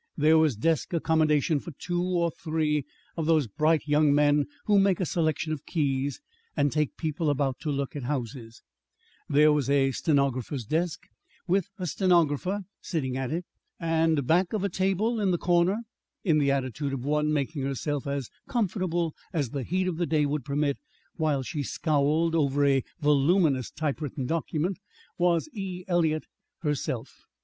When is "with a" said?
11.45-11.85